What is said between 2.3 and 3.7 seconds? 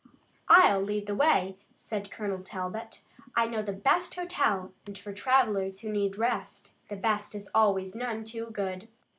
Talbot. "I know